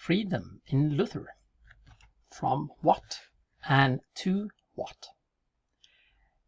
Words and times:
freedom 0.00 0.62
in 0.66 0.96
Luther. 0.96 1.28
From 2.30 2.70
what 2.80 3.20
and 3.68 4.00
to 4.14 4.48
what? 4.72 5.08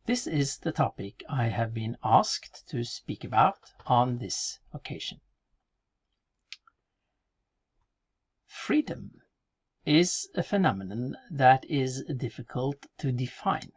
This 0.06 0.26
is 0.26 0.56
the 0.56 0.72
topic 0.72 1.22
I 1.28 1.48
have 1.48 1.74
been 1.74 1.98
asked 2.02 2.66
to 2.68 2.82
speak 2.82 3.24
about 3.24 3.58
on 3.86 4.16
this 4.16 4.58
occasion. 4.72 5.20
Freedom 8.46 9.20
is 9.84 10.30
a 10.34 10.42
phenomenon 10.42 11.18
that 11.30 11.66
is 11.66 12.04
difficult 12.16 12.86
to 12.98 13.12
define. 13.12 13.72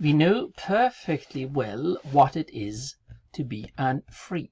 We 0.00 0.14
know 0.14 0.48
perfectly 0.56 1.44
well 1.44 1.98
what 2.10 2.36
it 2.36 2.48
is 2.54 2.96
to 3.34 3.44
be 3.44 3.70
unfree. 3.76 4.50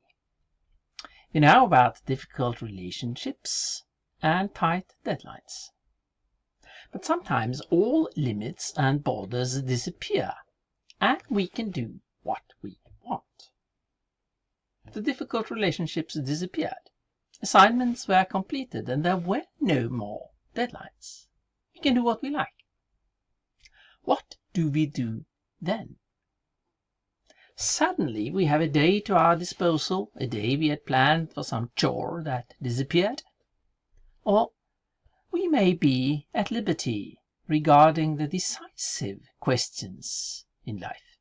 We 1.34 1.40
know 1.40 1.64
about 1.64 2.06
difficult 2.06 2.62
relationships 2.62 3.82
and 4.22 4.54
tight 4.54 4.94
deadlines. 5.04 5.72
But 6.92 7.04
sometimes 7.04 7.61
all 7.70 8.08
limits 8.14 8.72
and 8.76 9.02
borders 9.02 9.61
disappear 9.61 10.32
and 11.00 11.20
we 11.28 11.48
can 11.48 11.72
do 11.72 12.00
what 12.22 12.44
we 12.62 12.78
want. 13.02 13.50
The 14.92 15.00
difficult 15.00 15.50
relationships 15.50 16.14
disappeared. 16.14 16.90
Assignments 17.42 18.06
were 18.06 18.25
completed 18.25 18.89
and 18.89 19.04
there 19.04 19.16
were 19.16 19.42
no 19.58 19.89
more 19.89 20.30
deadlines. 20.54 21.26
We 21.75 21.80
can 21.80 21.94
do 21.94 22.04
what 22.04 22.22
we 22.22 22.30
like. 22.30 22.64
What 24.03 24.36
do 24.53 24.70
we 24.70 24.86
do 24.86 25.25
then? 25.61 25.96
Suddenly 27.57 28.32
we 28.32 28.46
have 28.46 28.61
a 28.61 28.68
day 28.68 28.99
to 29.03 29.14
our 29.14 29.36
disposal, 29.36 30.11
a 30.17 30.26
day 30.26 30.57
we 30.57 30.68
had 30.68 30.85
planned 30.85 31.32
for 31.32 31.45
some 31.45 31.71
chore 31.76 32.20
that 32.25 32.55
disappeared. 32.61 33.22
Or 34.25 34.50
we 35.31 35.47
may 35.47 35.72
be 35.72 36.27
at 36.34 36.51
liberty 36.51 37.20
regarding 37.47 38.17
the 38.17 38.27
decisive 38.27 39.28
questions 39.39 40.47
in 40.65 40.78
life. 40.78 41.19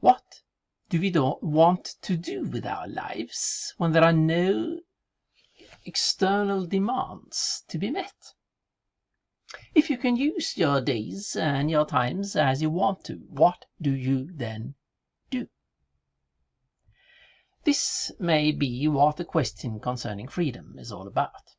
What 0.00 0.42
do 0.90 1.00
we 1.00 1.10
want 1.10 1.94
to 2.02 2.16
do 2.18 2.44
with 2.44 2.66
our 2.66 2.86
lives 2.86 3.72
when 3.78 3.92
there 3.92 4.04
are 4.04 4.12
no 4.12 4.80
external 5.86 6.66
demands 6.66 7.64
to 7.68 7.78
be 7.78 7.90
met? 7.90 8.34
If 9.74 9.90
you 9.90 9.96
can 9.96 10.16
use 10.16 10.56
your 10.56 10.80
days 10.80 11.36
and 11.36 11.70
your 11.70 11.86
times 11.86 12.36
as 12.36 12.60
you 12.60 12.70
want 12.70 13.04
to, 13.04 13.14
what 13.28 13.64
do 13.80 13.94
you 13.94 14.30
then 14.32 14.74
do? 15.30 15.48
This 17.64 18.12
may 18.18 18.52
be 18.52 18.86
what 18.88 19.16
the 19.16 19.24
question 19.24 19.80
concerning 19.80 20.28
freedom 20.28 20.78
is 20.78 20.92
all 20.92 21.06
about. 21.06 21.56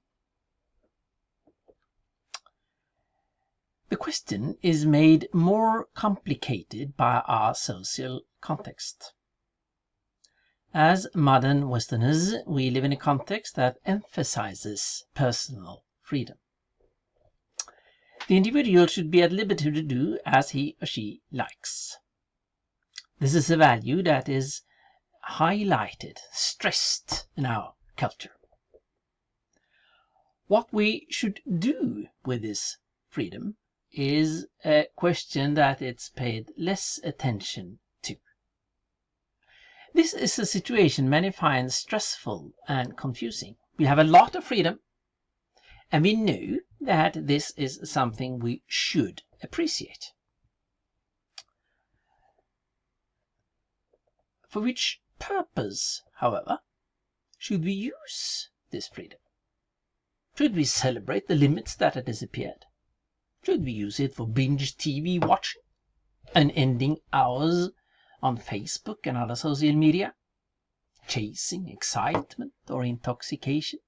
The 3.90 3.98
question 3.98 4.58
is 4.62 4.86
made 4.86 5.30
more 5.34 5.88
complicated 5.94 6.98
by 6.98 7.22
our 7.26 7.56
social 7.56 8.22
context. 8.42 9.14
As 10.74 11.08
modern 11.16 11.70
Westerners, 11.70 12.36
we 12.46 12.70
live 12.70 12.84
in 12.84 12.92
a 12.92 12.98
context 12.98 13.56
that 13.56 13.80
emphasizes 13.86 15.06
personal 15.16 15.86
freedom. 16.02 16.38
The 18.28 18.36
individual 18.36 18.88
should 18.88 19.10
be 19.10 19.22
at 19.22 19.32
liberty 19.32 19.72
to 19.72 19.82
do 19.82 20.20
as 20.26 20.50
he 20.50 20.76
or 20.82 20.86
she 20.86 21.22
likes. 21.32 21.98
This 23.20 23.34
is 23.34 23.50
a 23.50 23.56
value 23.56 24.04
that 24.04 24.28
is 24.28 24.64
highlighted, 25.30 26.18
stressed 26.34 27.28
in 27.38 27.46
our 27.46 27.76
culture. 27.96 28.34
What 30.48 30.74
we 30.74 31.08
should 31.10 31.42
do 31.58 32.08
with 32.26 32.42
this 32.42 32.78
freedom 33.08 33.56
is 33.92 34.48
a 34.66 34.88
question 34.98 35.54
that 35.54 35.82
it's 35.82 36.10
paid 36.10 36.52
less 36.58 37.00
attention 37.04 37.80
to. 38.02 38.18
This 39.94 40.14
is 40.14 40.38
a 40.38 40.46
situation 40.46 41.10
many 41.10 41.32
find 41.32 41.72
stressful 41.72 42.52
and 42.68 42.98
confusing. 42.98 43.56
We 43.78 43.86
have 43.86 44.00
a 44.00 44.04
lot 44.04 44.36
of 44.36 44.44
freedom 44.44 44.82
and 45.92 46.04
we 46.04 46.14
know 46.14 46.60
that 46.82 47.28
this 47.28 47.52
is 47.52 47.80
something 47.90 48.40
we 48.40 48.62
should 48.68 49.24
appreciate. 49.42 50.12
For 54.48 54.62
which 54.62 55.02
purpose, 55.20 56.02
however, 56.16 56.60
should 57.38 57.64
we 57.64 57.74
use 57.74 58.50
this 58.70 58.88
freedom? 58.88 59.20
Should 60.38 60.56
we 60.56 60.66
celebrate 60.66 61.28
the 61.28 61.36
limits 61.36 61.76
that 61.76 61.96
have 61.96 62.06
disappeared? 62.06 62.66
Should 63.44 63.64
we 63.64 63.72
use 63.72 64.00
it 64.00 64.14
for 64.14 64.28
binge 64.28 64.76
TV 64.76 65.24
watching? 65.24 65.62
Unending 66.36 66.98
hours 67.14 67.70
on 68.22 68.38
Facebook 68.38 69.06
and 69.06 69.18
other 69.18 69.36
social 69.36 69.74
media? 69.74 70.16
Chasing 71.08 71.70
excitement 71.70 72.54
or 72.68 72.84
intoxication? 72.84 73.80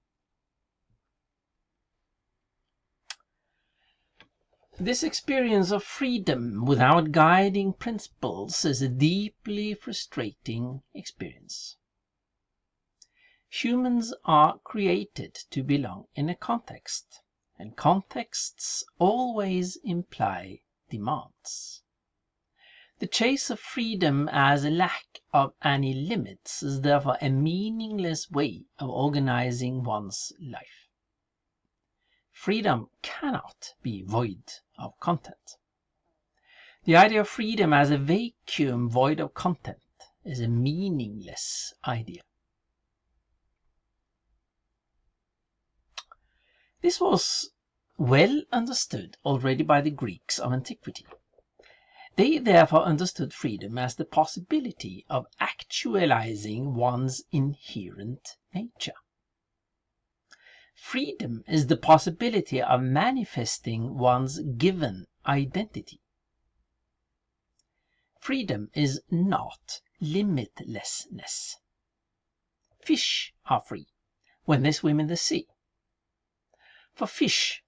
This 4.82 5.04
experience 5.04 5.72
of 5.72 5.84
freedom 5.84 6.64
without 6.64 7.12
guiding 7.12 7.74
principles 7.74 8.64
is 8.64 8.82
a 8.82 8.88
deeply 8.88 9.74
frustrating 9.74 10.84
experience. 10.94 11.76
Humans 13.50 14.14
are 14.24 14.58
created 14.60 15.36
to 15.52 15.64
belong 15.64 16.06
in 16.16 16.30
a 16.30 16.36
context, 16.36 17.20
and 17.58 17.76
contexts 17.76 18.86
always 19.00 19.76
imply 19.84 20.62
demands. 20.90 21.84
The 23.00 23.08
chase 23.08 23.50
of 23.50 23.60
freedom 23.60 24.30
as 24.32 24.64
a 24.64 24.72
lack 24.72 25.20
of 25.34 25.54
any 25.62 25.94
limits 25.94 26.64
is 26.64 26.80
therefore 26.80 27.18
a 27.20 27.30
meaningless 27.30 28.32
way 28.32 28.64
of 28.78 28.90
organizing 28.90 29.84
one's 29.84 30.32
life. 30.40 30.88
Freedom 32.32 32.90
cannot 33.02 33.74
be 33.84 34.02
void 34.04 34.50
of 34.80 35.00
content. 35.00 35.58
The 36.86 36.96
idea 36.96 37.22
of 37.22 37.30
freedom 37.30 37.74
as 37.74 37.92
a 37.92 37.98
vacuum 37.98 38.90
void 38.90 39.20
of 39.20 39.34
content 39.34 39.78
is 40.24 40.40
a 40.40 40.48
meaningless 40.48 41.74
idea. 41.86 42.22
This 46.82 47.02
was 47.02 47.52
well 47.98 48.42
understood 48.52 49.18
already 49.26 49.64
by 49.64 49.82
the 49.82 49.92
Greeks 49.92 50.40
of 50.40 50.54
antiquity. 50.54 51.06
They 52.16 52.38
therefore 52.38 52.84
understood 52.84 53.34
freedom 53.34 53.78
as 53.78 53.96
the 53.96 54.06
possibility 54.06 55.06
of 55.10 55.26
actualizing 55.40 56.76
one's 56.76 57.24
inherent 57.32 58.38
nature. 58.54 58.94
Freedom 60.82 61.44
is 61.46 61.68
the 61.68 61.76
possibility 61.76 62.62
of 62.62 62.82
manifesting 62.82 63.98
one's 63.98 64.40
given 64.40 65.08
identity. 65.26 66.00
Freedom 68.18 68.72
is 68.74 69.02
not 69.12 69.82
limitlessness. 70.02 71.58
Fish 72.80 73.34
are 73.46 73.60
free 73.62 73.88
when 74.46 74.64
they 74.64 74.72
swim 74.72 75.02
in 75.02 75.08
the 75.08 75.18
sea. 75.18 75.48
For 76.94 77.08
fish, 77.08 77.62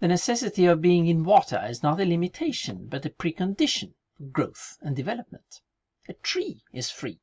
the 0.00 0.08
necessity 0.08 0.64
of 0.64 0.80
being 0.80 1.06
in 1.06 1.24
water 1.24 1.62
is 1.64 1.82
not 1.82 2.00
a 2.00 2.06
limitation 2.06 2.88
but 2.88 3.04
a 3.04 3.10
precondition 3.10 3.94
for 4.16 4.24
growth 4.24 4.78
and 4.80 4.96
development. 4.96 5.60
A 6.08 6.14
tree 6.14 6.62
is 6.72 6.90
free 6.90 7.20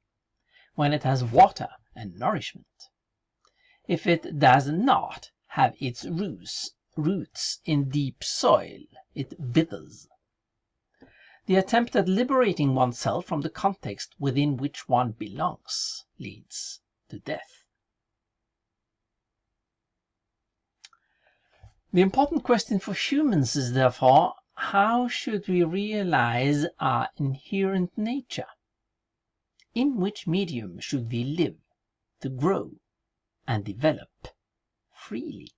when 0.75 0.94
it 0.94 1.02
has 1.02 1.24
water 1.24 1.69
and 1.96 2.16
nourishment. 2.16 2.89
If 3.92 4.06
it 4.06 4.38
does 4.38 4.68
not 4.69 5.31
have 5.48 5.75
its 5.80 6.06
roots, 6.06 6.75
roots 6.96 7.60
in 7.66 7.90
deep 7.90 8.24
soil, 8.24 8.81
it 9.16 9.34
withers. 9.40 10.08
The 11.48 11.56
attempt 11.56 11.96
at 11.96 12.08
liberating 12.08 12.75
oneself 12.75 13.25
from 13.25 13.42
the 13.42 13.50
context 13.50 14.13
within 14.19 14.58
which 14.58 14.88
one 14.88 15.13
belongs 15.13 16.06
leads 16.19 16.81
to 17.08 17.18
death. 17.18 17.66
The 21.92 22.02
important 22.02 22.44
question 22.44 22.78
for 22.78 22.94
humans 22.94 23.56
is 23.56 23.74
therefore, 23.74 24.36
how 24.54 25.08
should 25.08 25.48
we 25.48 25.63
realize 25.63 26.68
our 26.80 27.10
inherent 27.18 27.98
nature? 27.98 28.50
In 29.74 29.96
which 29.96 30.28
medium 30.28 30.80
should 30.80 31.12
we 31.12 31.24
live 31.24 31.58
to 32.22 32.30
grow 32.30 32.74
and 33.50 33.66
develop 33.66 34.28
freely? 34.94 35.51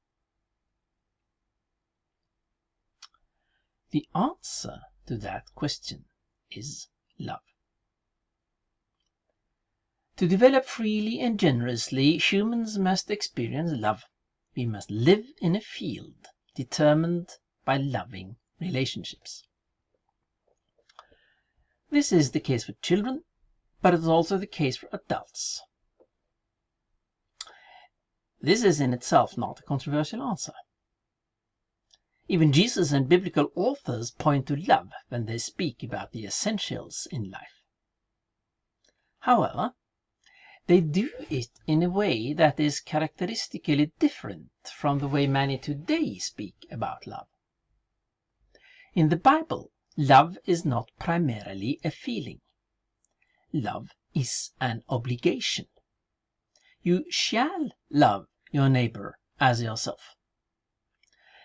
The 3.89 4.07
answer 4.15 4.79
to 5.07 5.17
that 5.17 5.53
question 5.55 6.05
is 6.49 6.87
love. 7.19 7.43
To 10.15 10.25
develop 10.25 10.63
freely 10.63 11.19
and 11.19 11.37
generously, 11.37 12.17
humans 12.17 12.79
must 12.79 13.11
experience 13.11 13.71
love. 13.73 14.05
We 14.55 14.65
must 14.65 14.89
live 14.89 15.25
in 15.41 15.57
a 15.57 15.61
field 15.61 16.27
determined 16.55 17.31
by 17.65 17.75
loving 17.75 18.37
relationships. 18.61 19.43
This 21.89 22.13
is 22.13 22.31
the 22.31 22.39
case 22.39 22.63
for 22.63 22.73
children, 22.81 23.25
but 23.81 23.93
it 23.93 23.99
is 23.99 24.07
also 24.07 24.37
the 24.37 24.47
case 24.47 24.77
for 24.77 24.87
adults. 24.93 25.61
This 28.43 28.63
is 28.63 28.81
in 28.81 28.91
itself 28.91 29.37
not 29.37 29.59
a 29.59 29.63
controversial 29.63 30.23
answer. 30.23 30.53
Even 32.27 32.51
Jesus 32.51 32.91
and 32.91 33.07
biblical 33.07 33.51
authors 33.55 34.09
point 34.09 34.47
to 34.47 34.55
love 34.55 34.91
when 35.09 35.25
they 35.25 35.37
speak 35.37 35.83
about 35.83 36.11
the 36.11 36.25
essentials 36.25 37.07
in 37.11 37.29
life. 37.29 37.61
However, 39.19 39.73
they 40.65 40.81
do 40.81 41.11
it 41.29 41.49
in 41.67 41.83
a 41.83 41.89
way 41.89 42.33
that 42.33 42.59
is 42.59 42.79
characteristically 42.79 43.91
different 43.99 44.49
from 44.73 44.97
the 44.97 45.07
way 45.07 45.27
many 45.27 45.59
today 45.59 46.17
speak 46.17 46.65
about 46.71 47.05
love. 47.05 47.27
In 48.95 49.09
the 49.09 49.17
Bible, 49.17 49.69
love 49.95 50.39
is 50.45 50.65
not 50.65 50.89
primarily 50.97 51.79
a 51.83 51.91
feeling. 51.91 52.41
Love 53.53 53.91
is 54.15 54.51
an 54.59 54.81
obligation. 54.89 55.67
You 56.81 57.05
shall 57.11 57.69
love 57.91 58.27
your 58.51 58.69
neighbor 58.69 59.17
as 59.39 59.61
yourself. 59.61 60.15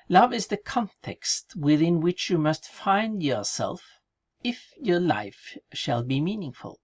Love 0.09 0.33
is 0.33 0.47
the 0.47 0.57
context 0.57 1.57
within 1.57 2.01
which 2.01 2.31
you 2.31 2.39
must 2.39 2.67
find 2.67 3.23
yourself 3.23 4.01
if 4.45 4.73
your 4.81 5.01
life 5.01 5.57
shall 5.73 6.03
be 6.03 6.21
meaningful. 6.21 6.79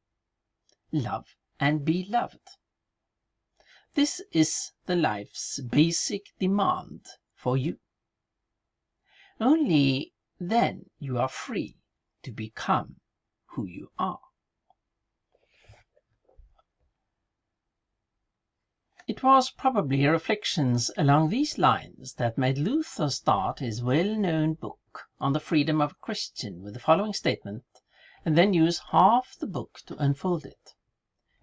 Love 0.90 1.36
and 1.60 1.84
be 1.84 2.04
loved. 2.08 2.48
This 3.94 4.22
is 4.32 4.72
the 4.86 4.96
life's 4.96 5.60
basic 5.60 6.32
demand 6.38 7.06
for 7.34 7.56
you. 7.56 7.78
Only 9.38 10.14
then 10.40 10.90
you 10.98 11.18
are 11.18 11.28
free 11.28 11.76
to 12.22 12.32
become 12.32 12.96
who 13.46 13.66
you 13.66 13.90
are. 13.98 14.20
It 19.08 19.24
was 19.24 19.50
probably 19.50 20.06
reflections 20.06 20.88
along 20.96 21.30
these 21.30 21.58
lines 21.58 22.14
that 22.18 22.38
made 22.38 22.56
Luther 22.56 23.10
start 23.10 23.58
his 23.58 23.82
well 23.82 24.14
known 24.14 24.54
book 24.54 25.08
on 25.18 25.32
the 25.32 25.40
freedom 25.40 25.80
of 25.80 25.90
a 25.90 25.94
Christian 25.96 26.62
with 26.62 26.74
the 26.74 26.78
following 26.78 27.12
statement, 27.12 27.64
and 28.24 28.38
then 28.38 28.54
use 28.54 28.78
half 28.92 29.34
the 29.36 29.48
book 29.48 29.80
to 29.86 29.96
unfold 29.96 30.46
it. 30.46 30.76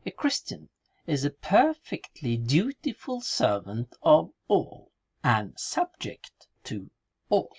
A 0.06 0.12
Christian 0.12 0.70
is 1.06 1.26
a 1.26 1.32
perfectly 1.32 2.38
dutiful 2.38 3.20
servant 3.20 3.94
of 4.02 4.32
all, 4.48 4.94
and 5.22 5.60
subject 5.60 6.48
to 6.64 6.90
all. 7.28 7.54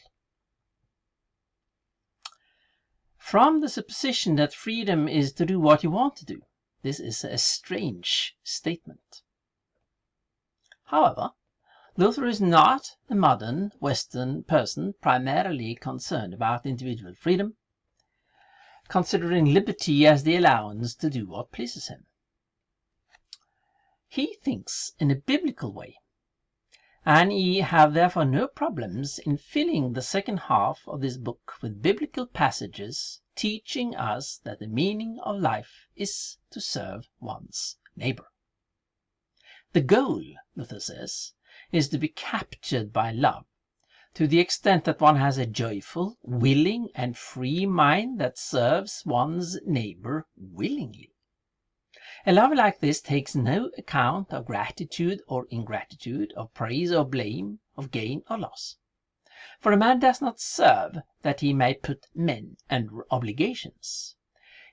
From 3.18 3.60
the 3.60 3.68
supposition 3.68 4.36
that 4.36 4.54
freedom 4.54 5.08
is 5.08 5.30
to 5.34 5.44
do 5.44 5.60
what 5.60 5.84
you 5.84 5.90
want 5.90 6.16
to 6.16 6.24
do, 6.24 6.46
this 6.80 7.00
is 7.00 7.22
a 7.22 7.36
strange 7.36 8.34
statement. 8.42 9.20
However, 10.90 11.30
Luther 11.96 12.26
is 12.26 12.40
not 12.40 12.96
a 13.08 13.14
modern 13.14 13.70
Western 13.78 14.42
person 14.42 14.94
primarily 14.94 15.76
concerned 15.76 16.34
about 16.34 16.66
individual 16.66 17.14
freedom, 17.14 17.56
considering 18.88 19.54
liberty 19.54 20.04
as 20.04 20.24
the 20.24 20.34
allowance 20.34 20.96
to 20.96 21.08
do 21.08 21.28
what 21.28 21.52
pleases 21.52 21.86
him. 21.86 22.06
He 24.08 24.34
thinks 24.42 24.90
in 24.98 25.12
a 25.12 25.14
biblical 25.14 25.72
way, 25.72 25.96
and 27.06 27.30
he 27.30 27.58
have 27.58 27.94
therefore 27.94 28.24
no 28.24 28.48
problems 28.48 29.20
in 29.20 29.36
filling 29.36 29.92
the 29.92 30.02
second 30.02 30.38
half 30.38 30.82
of 30.88 31.02
this 31.02 31.18
book 31.18 31.52
with 31.62 31.82
biblical 31.82 32.26
passages 32.26 33.20
teaching 33.36 33.94
us 33.94 34.38
that 34.38 34.58
the 34.58 34.66
meaning 34.66 35.20
of 35.20 35.40
life 35.40 35.86
is 35.94 36.38
to 36.50 36.60
serve 36.60 37.08
one's 37.20 37.78
neighbor. 37.94 38.26
The 39.72 39.82
goal, 39.82 40.24
Says, 40.78 41.32
is 41.72 41.88
to 41.88 41.96
be 41.96 42.08
captured 42.08 42.92
by 42.92 43.12
love, 43.12 43.46
to 44.12 44.26
the 44.26 44.40
extent 44.40 44.84
that 44.84 45.00
one 45.00 45.16
has 45.16 45.38
a 45.38 45.46
joyful, 45.46 46.18
willing, 46.22 46.90
and 46.94 47.16
free 47.16 47.64
mind 47.64 48.20
that 48.20 48.36
serves 48.36 49.02
one's 49.06 49.56
neighbor 49.64 50.26
willingly. 50.36 51.14
A 52.26 52.34
love 52.34 52.52
like 52.52 52.80
this 52.80 53.00
takes 53.00 53.34
no 53.34 53.70
account 53.78 54.34
of 54.34 54.44
gratitude 54.44 55.22
or 55.26 55.46
ingratitude, 55.48 56.34
of 56.36 56.52
praise 56.52 56.92
or 56.92 57.06
blame, 57.06 57.60
of 57.78 57.90
gain 57.90 58.22
or 58.28 58.36
loss. 58.36 58.76
For 59.60 59.72
a 59.72 59.78
man 59.78 59.98
does 59.98 60.20
not 60.20 60.40
serve 60.40 60.98
that 61.22 61.40
he 61.40 61.54
may 61.54 61.72
put 61.72 62.04
men 62.14 62.58
under 62.68 63.06
obligations. 63.10 64.14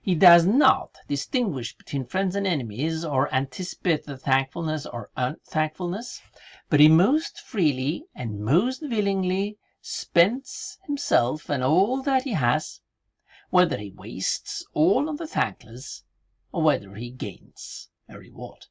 He 0.02 0.14
does 0.16 0.46
not 0.46 0.96
distinguish 1.08 1.76
between 1.76 2.06
friends 2.06 2.36
and 2.36 2.46
enemies, 2.46 3.04
or 3.04 3.34
anticipate 3.34 4.04
the 4.06 4.16
thankfulness 4.16 4.86
or 4.86 5.10
unthankfulness, 5.18 6.22
but 6.70 6.80
he 6.80 6.88
most 6.88 7.40
freely 7.42 8.06
and 8.14 8.40
most 8.40 8.82
willingly 8.84 9.58
spends 9.82 10.78
himself 10.86 11.50
and 11.50 11.64
all 11.64 12.02
that 12.04 12.24
he 12.24 12.34
has, 12.34 12.82
whether 13.50 13.78
he 13.78 13.90
wastes 13.92 14.64
all 14.74 15.10
on 15.10 15.16
the 15.16 15.26
thankless 15.26 16.04
or 16.52 16.62
whether 16.62 16.94
he 16.94 17.10
gains 17.10 17.90
a 18.08 18.20
reward. 18.20 18.68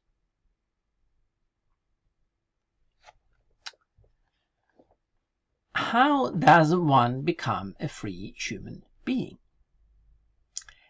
How 5.73 6.31
does 6.31 6.73
one 6.75 7.21
become 7.23 7.75
a 7.79 7.87
free 7.87 8.33
human 8.37 8.83
being? 9.03 9.39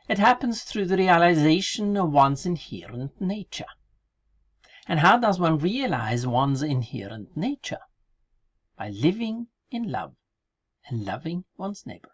It 0.09 0.19
happens 0.19 0.63
through 0.63 0.85
the 0.85 0.95
realization 0.95 1.97
of 1.97 2.13
one's 2.13 2.45
inherent 2.45 3.19
nature. 3.19 3.67
And 4.87 5.01
how 5.01 5.17
does 5.17 5.37
one 5.37 5.57
realize 5.57 6.25
one's 6.25 6.63
inherent 6.63 7.35
nature? 7.35 7.81
By 8.77 8.87
living 8.87 9.47
in 9.69 9.91
love 9.91 10.15
and 10.87 11.03
loving 11.03 11.43
one's 11.57 11.85
neighbor. 11.85 12.13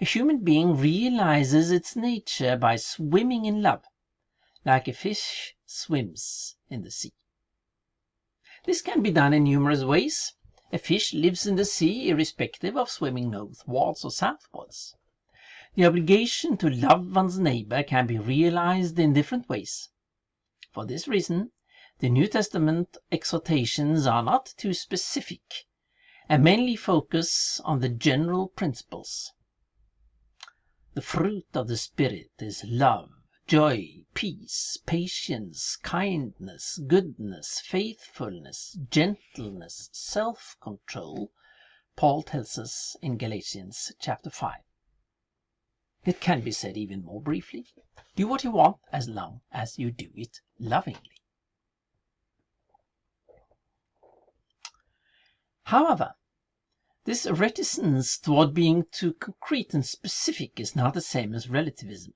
A 0.00 0.04
human 0.04 0.44
being 0.44 0.76
realizes 0.76 1.72
its 1.72 1.96
nature 1.96 2.56
by 2.56 2.76
swimming 2.76 3.46
in 3.46 3.60
love, 3.60 3.84
like 4.64 4.86
a 4.86 4.92
fish 4.92 5.56
swims 5.66 6.56
in 6.68 6.82
the 6.82 6.90
sea. 6.92 7.14
This 8.64 8.80
can 8.80 9.02
be 9.02 9.10
done 9.10 9.34
in 9.34 9.42
numerous 9.42 9.82
ways. 9.82 10.34
A 10.72 10.78
fish 10.78 11.12
lives 11.12 11.48
in 11.48 11.56
the 11.56 11.64
sea 11.64 12.10
irrespective 12.10 12.76
of 12.76 12.88
swimming 12.88 13.30
northwards 13.30 14.04
or 14.04 14.12
southwards. 14.12 14.94
The 15.76 15.86
obligation 15.86 16.56
to 16.58 16.70
love 16.70 17.16
one's 17.16 17.36
neighbor 17.36 17.82
can 17.82 18.06
be 18.06 18.16
realized 18.16 18.96
in 18.96 19.12
different 19.12 19.48
ways. 19.48 19.88
For 20.70 20.86
this 20.86 21.08
reason, 21.08 21.50
the 21.98 22.08
New 22.08 22.28
Testament 22.28 22.96
exhortations 23.10 24.06
are 24.06 24.22
not 24.22 24.54
too 24.56 24.72
specific, 24.72 25.66
and 26.28 26.44
mainly 26.44 26.76
focus 26.76 27.58
on 27.64 27.80
the 27.80 27.88
general 27.88 28.46
principles. 28.50 29.32
The 30.92 31.02
fruit 31.02 31.48
of 31.54 31.66
the 31.66 31.76
Spirit 31.76 32.30
is 32.38 32.62
love, 32.62 33.10
joy, 33.48 34.04
peace, 34.14 34.78
patience, 34.86 35.74
kindness, 35.74 36.78
goodness, 36.86 37.58
faithfulness, 37.58 38.78
gentleness, 38.90 39.90
self 39.92 40.56
control, 40.60 41.32
Paul 41.96 42.22
tells 42.22 42.58
us 42.60 42.96
in 43.02 43.16
Galatians 43.16 43.90
chapter 43.98 44.30
5. 44.30 44.60
It 46.06 46.20
can 46.20 46.42
be 46.42 46.52
said 46.52 46.76
even 46.76 47.02
more 47.02 47.20
briefly 47.20 47.66
do 48.14 48.28
what 48.28 48.44
you 48.44 48.50
want 48.50 48.76
as 48.92 49.08
long 49.08 49.40
as 49.50 49.78
you 49.78 49.90
do 49.90 50.10
it 50.14 50.40
lovingly. 50.58 51.22
However, 55.64 56.14
this 57.04 57.26
reticence 57.26 58.18
toward 58.18 58.52
being 58.52 58.84
too 58.90 59.14
concrete 59.14 59.72
and 59.72 59.84
specific 59.84 60.60
is 60.60 60.76
not 60.76 60.92
the 60.92 61.00
same 61.00 61.34
as 61.34 61.48
relativism. 61.48 62.12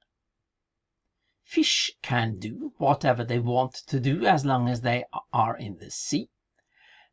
Fish 1.42 1.90
can 2.02 2.38
do 2.38 2.74
whatever 2.76 3.24
they 3.24 3.38
want 3.38 3.72
to 3.86 3.98
do 3.98 4.26
as 4.26 4.44
long 4.44 4.68
as 4.68 4.82
they 4.82 5.04
are 5.32 5.56
in 5.56 5.78
the 5.78 5.90
sea, 5.90 6.28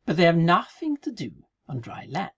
but 0.04 0.18
they 0.18 0.24
have 0.24 0.36
nothing 0.36 0.98
to 0.98 1.10
do 1.10 1.46
on 1.66 1.80
dry 1.80 2.06
land. 2.10 2.32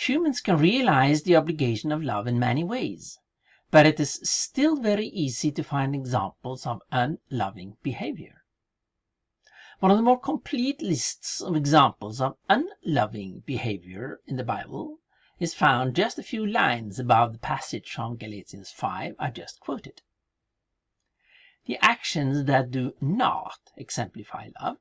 Humans 0.00 0.40
can 0.42 0.58
realize 0.58 1.24
the 1.24 1.34
obligation 1.34 1.90
of 1.90 2.04
love 2.04 2.28
in 2.28 2.38
many 2.38 2.62
ways, 2.62 3.18
but 3.72 3.84
it 3.84 3.98
is 3.98 4.20
still 4.22 4.76
very 4.76 5.08
easy 5.08 5.50
to 5.50 5.64
find 5.64 5.92
examples 5.92 6.66
of 6.66 6.82
unloving 6.92 7.78
behavior. 7.82 8.44
One 9.80 9.90
of 9.90 9.98
the 9.98 10.04
more 10.04 10.20
complete 10.20 10.80
lists 10.80 11.40
of 11.40 11.56
examples 11.56 12.20
of 12.20 12.38
unloving 12.48 13.40
behavior 13.40 14.20
in 14.24 14.36
the 14.36 14.44
Bible 14.44 15.00
is 15.40 15.52
found 15.52 15.96
just 15.96 16.16
a 16.16 16.22
few 16.22 16.46
lines 16.46 17.00
above 17.00 17.32
the 17.32 17.38
passage 17.40 17.90
from 17.90 18.16
Galatians 18.16 18.70
5 18.70 19.16
I 19.18 19.30
just 19.30 19.58
quoted. 19.58 20.02
the 21.64 21.76
actions 21.82 22.44
that 22.44 22.70
do 22.70 22.94
not 23.00 23.72
exemplify 23.76 24.50
love, 24.60 24.78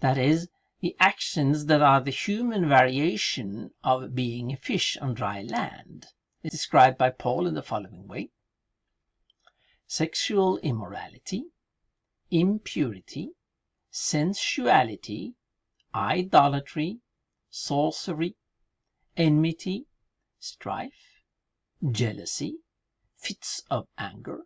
that 0.00 0.18
is, 0.18 0.48
the 0.82 0.96
actions 0.98 1.66
that 1.66 1.80
are 1.80 2.00
the 2.00 2.10
human 2.10 2.68
variation 2.68 3.70
of 3.84 4.16
being 4.16 4.52
a 4.52 4.56
fish 4.56 4.96
on 4.96 5.14
dry 5.14 5.40
land, 5.40 6.08
is 6.42 6.50
described 6.50 6.98
by 6.98 7.08
Paul 7.08 7.46
in 7.46 7.54
the 7.54 7.62
following 7.62 8.08
way: 8.08 8.30
sexual 9.86 10.58
immorality, 10.58 11.44
impurity, 12.32 13.30
sensuality, 13.92 15.36
idolatry, 15.94 16.98
sorcery, 17.48 18.34
enmity, 19.16 19.86
strife, 20.40 21.22
jealousy, 21.92 22.56
fits 23.16 23.62
of 23.70 23.86
anger, 23.98 24.40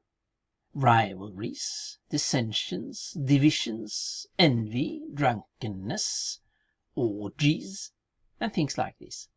rivalries, 0.78 1.98
dissensions, 2.10 3.16
divisions, 3.24 4.26
envy, 4.38 5.00
drunkenness, 5.14 6.38
orgies, 6.94 7.92
and 8.38 8.52
things 8.52 8.76
like 8.76 8.98
this. 8.98 9.30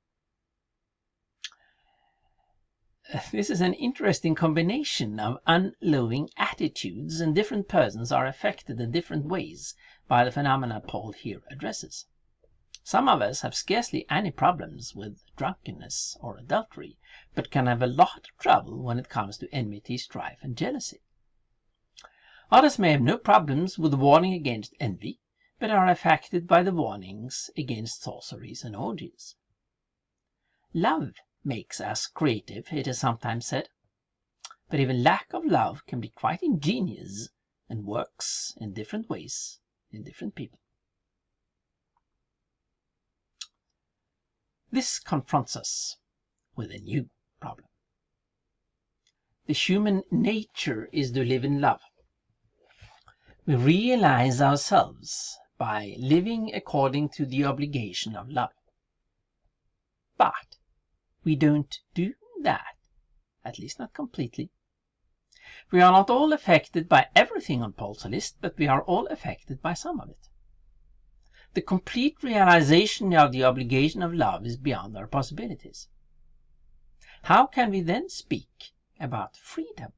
This 3.31 3.49
is 3.49 3.61
an 3.61 3.73
interesting 3.75 4.35
combination 4.35 5.17
of 5.17 5.37
unloving 5.47 6.29
attitudes, 6.35 7.21
and 7.21 7.33
different 7.33 7.69
persons 7.69 8.11
are 8.11 8.27
affected 8.27 8.81
in 8.81 8.91
different 8.91 9.25
ways 9.25 9.75
by 10.09 10.25
the 10.25 10.33
phenomena 10.33 10.81
Paul 10.81 11.13
here 11.13 11.41
addresses. 11.49 12.05
Some 12.83 13.07
of 13.07 13.21
us 13.21 13.41
have 13.43 13.55
scarcely 13.55 14.05
any 14.09 14.31
problems 14.31 14.93
with 14.93 15.23
drunkenness 15.37 16.17
or 16.19 16.35
adultery, 16.35 16.97
but 17.33 17.49
can 17.49 17.67
have 17.67 17.81
a 17.81 17.87
lot 17.87 18.27
of 18.29 18.37
trouble 18.37 18.83
when 18.83 18.99
it 18.99 19.07
comes 19.07 19.37
to 19.37 19.49
enmity, 19.55 19.97
strife, 19.97 20.39
and 20.41 20.57
jealousy. 20.57 20.99
Others 22.51 22.79
may 22.79 22.91
have 22.91 23.01
no 23.01 23.17
problems 23.17 23.77
with 23.77 23.91
the 23.91 23.97
warning 23.97 24.33
against 24.33 24.73
envy, 24.79 25.19
but 25.59 25.69
are 25.69 25.87
affected 25.87 26.47
by 26.47 26.63
the 26.63 26.73
warnings 26.73 27.51
against 27.55 28.01
sorceries 28.01 28.63
and 28.63 28.75
orgies. 28.75 29.35
Love 30.73 31.13
makes 31.43 31.79
us 31.79 32.07
creative, 32.07 32.73
it 32.73 32.87
is 32.87 32.99
sometimes 32.99 33.45
said, 33.45 33.69
but 34.67 34.79
even 34.79 35.03
lack 35.03 35.31
of 35.33 35.45
love 35.45 35.85
can 35.85 35.99
be 35.99 36.09
quite 36.09 36.41
ingenious 36.41 37.29
and 37.67 37.85
works 37.85 38.53
in 38.57 38.73
different 38.73 39.09
ways 39.09 39.59
in 39.91 40.03
different 40.03 40.33
people. 40.33 40.59
This 44.71 44.99
confronts 44.99 45.55
us 45.55 45.97
with 46.55 46.71
a 46.71 46.79
new 46.79 47.09
problem. 47.39 47.67
The 49.45 49.53
human 49.53 50.03
nature 50.11 50.89
is 50.91 51.11
to 51.11 51.23
live 51.23 51.43
in 51.43 51.61
love. 51.61 51.81
We 53.49 53.55
realize 53.55 54.41
ourselves 54.41 55.39
by 55.57 55.95
living 55.97 56.53
according 56.53 57.09
to 57.15 57.25
the 57.25 57.45
obligation 57.45 58.15
of 58.15 58.29
love. 58.29 58.53
But 60.17 60.59
we 61.23 61.35
don't 61.35 61.75
do 61.95 62.13
that, 62.43 62.75
at 63.43 63.57
least 63.57 63.79
not 63.79 63.95
completely. 63.95 64.51
We 65.71 65.81
are 65.81 65.91
not 65.91 66.11
all 66.11 66.31
affected 66.31 66.87
by 66.87 67.07
everything 67.15 67.63
on 67.63 67.73
Paul's 67.73 68.05
list, 68.05 68.37
but 68.39 68.55
we 68.55 68.67
are 68.67 68.83
all 68.83 69.07
affected 69.07 69.63
by 69.63 69.73
some 69.73 69.99
of 69.99 70.09
it. 70.09 70.29
The 71.55 71.63
complete 71.63 72.21
realization 72.21 73.15
of 73.15 73.31
the 73.31 73.45
obligation 73.45 74.03
of 74.03 74.13
love 74.13 74.45
is 74.45 74.57
beyond 74.57 74.95
our 74.95 75.07
possibilities. 75.07 75.87
How 77.23 77.47
can 77.47 77.71
we 77.71 77.81
then 77.81 78.09
speak 78.09 78.73
about 78.99 79.35
freedom? 79.35 79.93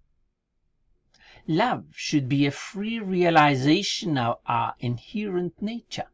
Love 1.47 1.85
should 1.95 2.29
be 2.29 2.45
a 2.45 2.51
free 2.51 2.99
realization 2.99 4.17
of 4.17 4.37
our 4.45 4.75
inherent 4.79 5.59
nature. 5.61 6.07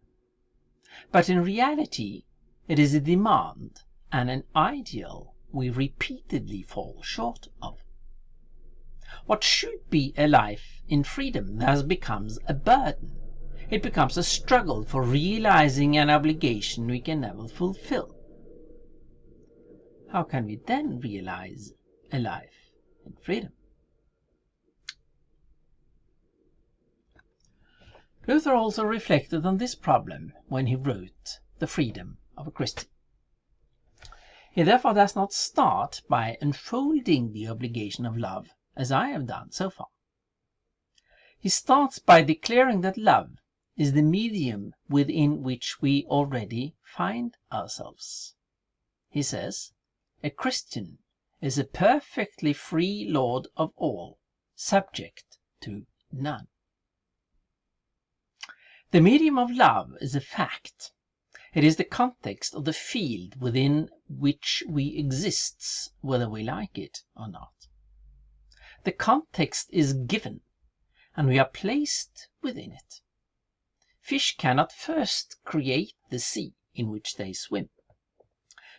But 1.11 1.29
in 1.29 1.43
reality, 1.43 2.23
it 2.67 2.79
is 2.79 2.93
a 2.93 3.01
demand 3.01 3.83
and 4.11 4.29
an 4.29 4.43
ideal 4.55 5.35
we 5.51 5.69
repeatedly 5.69 6.63
fall 6.63 7.01
short 7.01 7.47
of. 7.61 7.83
What 9.25 9.43
should 9.43 9.89
be 9.89 10.13
a 10.17 10.27
life 10.27 10.81
in 10.87 11.03
freedom 11.03 11.57
thus 11.57 11.83
becomes 11.83 12.39
a 12.47 12.53
burden. 12.53 13.17
It 13.69 13.83
becomes 13.83 14.15
a 14.15 14.23
struggle 14.23 14.85
for 14.85 15.03
realizing 15.03 15.97
an 15.97 16.09
obligation 16.09 16.87
we 16.87 17.01
can 17.01 17.19
never 17.19 17.49
fulfill. 17.49 18.15
How 20.09 20.23
can 20.23 20.45
we 20.45 20.55
then 20.55 21.01
realize 21.01 21.73
a 22.13 22.19
life 22.19 22.71
in 23.05 23.13
freedom? 23.21 23.51
Luther 28.29 28.53
also 28.53 28.83
reflected 28.83 29.45
on 29.45 29.57
this 29.57 29.73
problem 29.73 30.33
when 30.49 30.67
he 30.67 30.75
wrote 30.75 31.39
The 31.59 31.65
Freedom 31.65 32.17
of 32.35 32.45
a 32.45 32.51
Christian. 32.51 32.89
He 34.51 34.63
therefore 34.63 34.95
does 34.95 35.15
not 35.15 35.31
start 35.31 36.01
by 36.09 36.37
unfolding 36.41 37.31
the 37.31 37.47
obligation 37.47 38.05
of 38.05 38.17
love, 38.17 38.49
as 38.75 38.91
I 38.91 39.11
have 39.11 39.27
done 39.27 39.53
so 39.53 39.69
far. 39.69 39.87
He 41.39 41.47
starts 41.47 41.99
by 41.99 42.21
declaring 42.21 42.81
that 42.81 42.97
love 42.97 43.37
is 43.77 43.93
the 43.93 44.01
medium 44.01 44.73
within 44.89 45.41
which 45.41 45.81
we 45.81 46.03
already 46.07 46.75
find 46.83 47.37
ourselves. 47.49 48.35
He 49.09 49.23
says, 49.23 49.71
a 50.21 50.29
Christian 50.29 50.97
is 51.39 51.57
a 51.57 51.63
perfectly 51.63 52.51
free 52.51 53.07
lord 53.09 53.47
of 53.55 53.71
all, 53.77 54.19
subject 54.53 55.37
to 55.61 55.85
none. 56.11 56.49
The 58.91 59.01
medium 59.01 59.37
of 59.37 59.51
love 59.51 59.97
is 59.99 60.15
a 60.15 60.21
fact. 60.21 60.93
It 61.53 61.65
is 61.65 61.75
the 61.75 61.83
context 61.83 62.55
of 62.55 62.63
the 62.63 62.71
field 62.71 63.35
within 63.41 63.89
which 64.07 64.63
we 64.65 64.95
exist, 64.97 65.91
whether 65.99 66.29
we 66.29 66.41
like 66.41 66.77
it 66.77 67.03
or 67.13 67.27
not. 67.27 67.67
The 68.85 68.93
context 68.93 69.69
is 69.73 69.91
given, 69.91 70.39
and 71.17 71.27
we 71.27 71.37
are 71.37 71.49
placed 71.49 72.29
within 72.41 72.71
it. 72.71 73.01
Fish 73.99 74.37
cannot 74.37 74.71
first 74.71 75.35
create 75.43 75.95
the 76.09 76.19
sea 76.19 76.53
in 76.73 76.89
which 76.89 77.15
they 77.15 77.33
swim. 77.33 77.69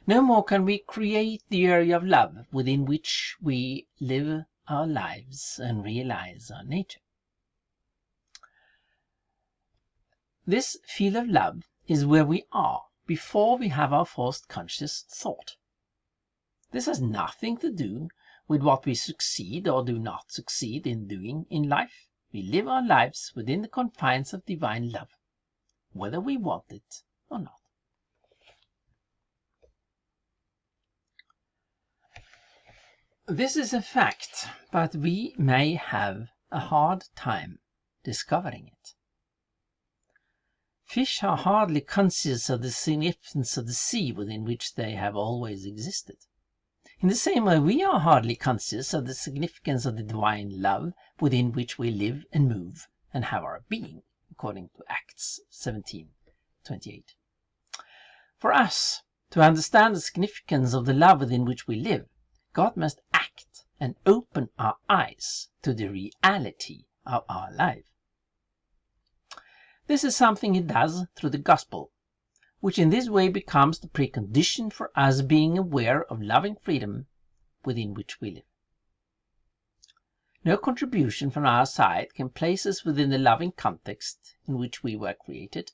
No 0.07 0.23
more 0.23 0.43
can 0.43 0.65
we 0.65 0.79
create 0.79 1.43
the 1.51 1.67
area 1.67 1.95
of 1.95 2.03
love 2.03 2.47
within 2.51 2.87
which 2.87 3.37
we 3.43 3.89
live 4.01 4.47
our 4.69 4.87
lives 4.87 5.59
and 5.59 5.85
realize 5.85 6.51
our 6.51 6.65
nature. 6.65 7.01
This 10.49 10.79
field 10.83 11.17
of 11.17 11.29
love 11.29 11.69
is 11.89 12.07
where 12.07 12.25
we 12.25 12.47
are 12.53 12.87
before 13.07 13.59
we 13.59 13.69
have 13.69 13.93
our 13.93 14.07
first 14.07 14.49
conscious 14.49 15.03
thought. 15.03 15.57
This 16.71 16.87
has 16.87 17.03
nothing 17.03 17.59
to 17.59 17.71
do 17.71 18.09
with 18.47 18.63
what 18.63 18.87
we 18.87 18.95
succeed 18.95 19.69
or 19.69 19.85
do 19.85 19.99
not 19.99 20.33
succeed 20.33 20.87
in 20.87 21.07
doing 21.07 21.45
in 21.51 21.69
life. 21.69 22.09
We 22.33 22.41
live 22.41 22.67
our 22.67 22.83
lives 22.83 23.31
within 23.35 23.61
the 23.61 23.69
confines 23.69 24.33
of 24.33 24.47
divine 24.47 24.91
love, 24.91 25.11
whether 25.93 26.19
we 26.19 26.39
want 26.39 26.73
it 26.73 27.03
or 27.29 27.41
not. 27.41 27.61
This 33.27 33.55
is 33.55 33.75
a 33.75 33.83
fact, 33.83 34.49
but 34.73 34.97
we 34.97 35.35
may 35.37 35.75
have 35.75 36.31
a 36.51 36.61
hard 36.61 37.05
time 37.15 37.59
discovering 38.03 38.69
it. 38.69 38.95
Fish 40.91 41.23
are 41.23 41.37
hardly 41.37 41.83
conscious 41.83 42.49
of 42.49 42.63
the 42.63 42.71
significance 42.71 43.59
of 43.59 43.67
the 43.67 43.75
sea 43.75 44.11
within 44.11 44.45
which 44.45 44.75
they 44.75 44.93
have 44.93 45.15
always 45.15 45.67
existed. 45.67 46.17
In 47.01 47.11
the 47.11 47.15
same 47.15 47.45
way 47.45 47.59
we 47.59 47.85
are 47.85 48.01
hardly 48.01 48.35
conscious 48.35 48.95
of 48.95 49.07
the 49.07 49.13
significance 49.13 49.85
of 49.85 49.99
the 49.99 50.03
divine 50.03 50.63
love 50.63 50.95
within 51.21 51.53
which 51.53 51.79
we 51.79 51.91
live 51.91 52.25
and 52.33 52.49
move 52.49 52.89
and 53.13 53.27
have 53.27 53.45
our 53.45 53.63
being, 53.69 54.03
according 54.31 54.71
to 54.71 54.85
Acts 54.89 55.41
17:28. 55.53 57.13
For 58.39 58.55
us 58.55 59.03
to 59.29 59.43
understand 59.43 59.95
the 59.95 60.01
significance 60.01 60.73
of 60.73 60.87
the 60.87 60.95
love 60.95 61.21
within 61.21 61.45
which 61.45 61.67
we 61.67 61.77
live, 61.77 62.09
God 62.55 62.79
must 62.79 63.03
act 63.13 63.67
and 63.79 63.95
open 64.07 64.49
our 64.59 64.79
eyes 64.89 65.51
to 65.61 65.75
the 65.75 65.89
reality 65.89 66.87
of 67.05 67.27
our 67.29 67.53
life. 67.53 67.85
This 69.89 70.05
is 70.05 70.15
something 70.15 70.53
he 70.53 70.61
does 70.61 71.07
through 71.17 71.31
the 71.31 71.39
Gospel, 71.39 71.91
which 72.61 72.79
in 72.79 72.91
this 72.91 73.09
way 73.09 73.31
becomes 73.31 73.79
the 73.79 73.89
precondition 73.89 74.71
for 74.71 74.93
us 74.95 75.23
being 75.23 75.57
aware 75.57 76.05
of 76.13 76.21
loving 76.21 76.57
freedom 76.57 77.07
within 77.65 77.95
which 77.95 78.21
we 78.21 78.33
live. 78.33 78.45
No 80.45 80.59
contribution 80.59 81.31
from 81.31 81.47
our 81.47 81.65
side 81.65 82.13
can 82.13 82.29
place 82.29 82.67
us 82.67 82.85
within 82.85 83.09
the 83.09 83.17
loving 83.17 83.51
context 83.51 84.37
in 84.47 84.59
which 84.59 84.83
we 84.83 84.95
were 84.95 85.15
created, 85.15 85.73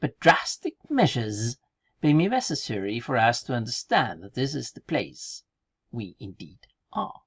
but 0.00 0.18
drastic 0.18 0.76
measures 0.88 1.58
may 2.02 2.14
be 2.14 2.28
necessary 2.28 3.00
for 3.00 3.18
us 3.18 3.42
to 3.42 3.54
understand 3.54 4.22
that 4.22 4.32
this 4.32 4.54
is 4.54 4.72
the 4.72 4.80
place 4.80 5.44
we 5.90 6.16
indeed 6.18 6.68
are. 6.94 7.20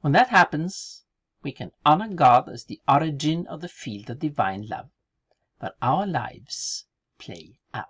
When 0.00 0.12
that 0.14 0.30
happens, 0.30 1.04
we 1.48 1.52
can 1.52 1.72
honor 1.86 2.08
God 2.08 2.46
as 2.50 2.66
the 2.66 2.78
origin 2.86 3.46
of 3.46 3.62
the 3.62 3.70
field 3.70 4.10
of 4.10 4.18
divine 4.18 4.66
love, 4.66 4.90
but 5.58 5.78
our 5.80 6.06
lives 6.06 6.84
play 7.18 7.58
out. 7.72 7.86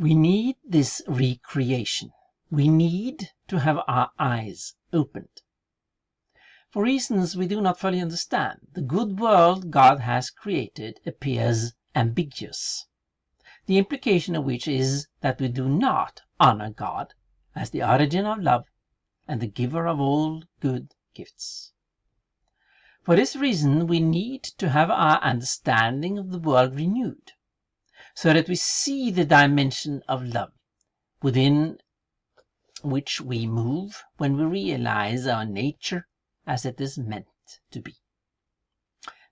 We 0.00 0.16
need 0.16 0.56
this 0.64 1.00
recreation. 1.06 2.10
We 2.50 2.66
need 2.66 3.30
to 3.46 3.60
have 3.60 3.78
our 3.86 4.10
eyes 4.18 4.74
opened. 4.92 5.42
For 6.70 6.82
reasons 6.82 7.36
we 7.36 7.46
do 7.46 7.60
not 7.60 7.78
fully 7.78 8.00
understand, 8.00 8.66
the 8.72 8.82
good 8.82 9.20
world 9.20 9.70
God 9.70 10.00
has 10.00 10.28
created 10.30 10.98
appears 11.06 11.72
ambiguous, 11.94 12.88
the 13.66 13.78
implication 13.78 14.34
of 14.34 14.44
which 14.44 14.66
is 14.66 15.06
that 15.20 15.38
we 15.40 15.46
do 15.46 15.68
not 15.68 16.22
honor 16.40 16.70
God 16.70 17.14
as 17.54 17.70
the 17.70 17.84
origin 17.84 18.26
of 18.26 18.40
love 18.40 18.66
and 19.30 19.40
the 19.40 19.46
giver 19.46 19.86
of 19.86 20.00
all 20.00 20.42
good 20.58 20.92
gifts. 21.14 21.72
For 23.04 23.14
this 23.14 23.36
reason 23.36 23.86
we 23.86 24.00
need 24.00 24.42
to 24.58 24.70
have 24.70 24.90
our 24.90 25.20
understanding 25.20 26.18
of 26.18 26.32
the 26.32 26.40
world 26.40 26.74
renewed, 26.74 27.30
so 28.12 28.32
that 28.32 28.48
we 28.48 28.56
see 28.56 29.08
the 29.12 29.24
dimension 29.24 30.02
of 30.08 30.24
love 30.24 30.52
within 31.22 31.78
which 32.82 33.20
we 33.20 33.46
move 33.46 34.02
when 34.16 34.36
we 34.36 34.42
realize 34.42 35.28
our 35.28 35.44
nature 35.44 36.08
as 36.44 36.66
it 36.66 36.80
is 36.80 36.98
meant 36.98 37.60
to 37.70 37.80
be. 37.80 37.94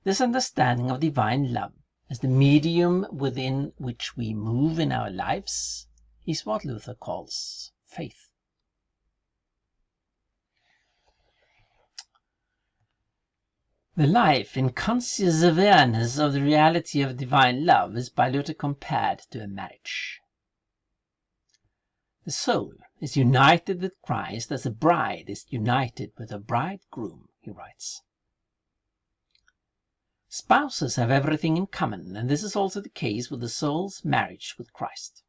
This 0.04 0.20
understanding 0.20 0.92
of 0.92 1.00
divine 1.00 1.52
love 1.52 1.72
as 2.08 2.20
the 2.20 2.28
medium 2.28 3.04
within 3.10 3.72
which 3.78 4.16
we 4.16 4.32
move 4.32 4.78
in 4.78 4.92
our 4.92 5.10
lives 5.10 5.88
is 6.24 6.46
what 6.46 6.64
Luther 6.64 6.94
calls 6.94 7.72
faith. 7.84 8.27
The 13.98 14.06
life 14.06 14.56
in 14.56 14.70
conscious 14.74 15.42
awareness 15.42 16.20
of 16.20 16.32
the 16.32 16.40
reality 16.40 17.02
of 17.02 17.16
divine 17.16 17.66
love 17.66 17.96
is 17.96 18.10
by 18.10 18.28
Luther 18.28 18.54
compared 18.54 19.18
to 19.32 19.42
a 19.42 19.48
marriage. 19.48 20.20
The 22.24 22.30
soul 22.30 22.74
is 23.00 23.16
united 23.16 23.82
with 23.82 24.00
Christ 24.02 24.52
as 24.52 24.64
a 24.64 24.70
bride 24.70 25.28
is 25.28 25.46
united 25.50 26.12
with 26.16 26.30
a 26.30 26.38
bridegroom, 26.38 27.30
he 27.40 27.50
writes. 27.50 28.04
Spouses 30.28 30.94
have 30.94 31.10
everything 31.10 31.56
in 31.56 31.66
common, 31.66 32.16
and 32.16 32.30
this 32.30 32.44
is 32.44 32.54
also 32.54 32.80
the 32.80 32.88
case 32.88 33.32
with 33.32 33.40
the 33.40 33.48
soul's 33.48 34.04
marriage 34.04 34.54
with 34.58 34.72
Christ. 34.72 35.24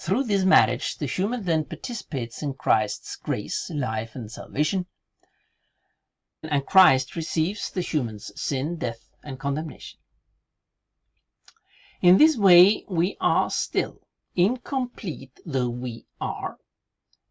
Through 0.00 0.24
this 0.24 0.44
marriage 0.44 0.96
the 0.96 1.06
human 1.06 1.44
then 1.44 1.64
participates 1.64 2.42
in 2.42 2.54
Christ's 2.54 3.14
grace, 3.14 3.70
life, 3.70 4.16
and 4.16 4.28
salvation, 4.32 4.86
and 6.44 6.66
Christ 6.66 7.14
receives 7.14 7.70
the 7.70 7.82
human's 7.82 8.32
sin, 8.40 8.76
death, 8.76 9.08
and 9.22 9.38
condemnation. 9.38 10.00
In 12.00 12.18
this 12.18 12.36
way 12.36 12.84
we 12.88 13.16
are 13.20 13.48
still, 13.48 14.00
incomplete 14.34 15.38
though 15.46 15.68
we 15.70 16.06
are, 16.20 16.58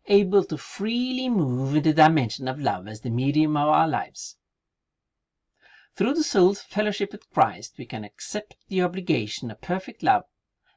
able 0.05 0.45
to 0.45 0.57
freely 0.57 1.27
move 1.27 1.75
in 1.75 1.83
the 1.83 1.93
dimension 1.93 2.47
of 2.47 2.57
love 2.59 2.87
as 2.87 3.01
the 3.01 3.09
medium 3.09 3.57
of 3.57 3.67
our 3.67 3.87
lives. 3.87 4.37
Through 5.95 6.13
the 6.13 6.23
soul's 6.23 6.61
fellowship 6.61 7.11
with 7.11 7.29
Christ 7.31 7.77
we 7.77 7.85
can 7.85 8.05
accept 8.05 8.55
the 8.69 8.81
obligation 8.81 9.51
of 9.51 9.59
perfect 9.59 10.03
love 10.03 10.23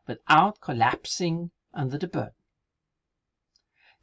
without 0.09 0.61
collapsing 0.61 1.53
under 1.73 1.97
the 1.99 2.09
burden. 2.09 2.35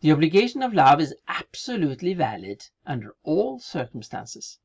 The 0.01 0.11
obligation 0.11 0.63
of 0.63 0.73
love 0.73 0.99
is 0.99 1.13
absolutely 1.27 2.15
valid 2.15 2.67
under 2.87 3.15
all 3.21 3.59
circumstances. 3.59 4.57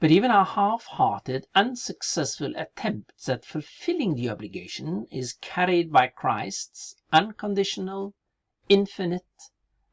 But 0.00 0.10
even 0.10 0.32
our 0.32 0.44
half-hearted, 0.44 1.46
unsuccessful 1.54 2.52
attempts 2.56 3.28
at 3.28 3.44
fulfilling 3.44 4.16
the 4.16 4.28
obligation 4.28 5.06
is 5.12 5.34
carried 5.34 5.92
by 5.92 6.08
Christ's 6.08 6.96
unconditional, 7.12 8.12
infinite, 8.68 9.22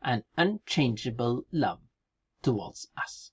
and 0.02 0.24
unchangeable 0.38 1.46
love 1.52 1.84
towards 2.42 2.88
us. 2.98 3.32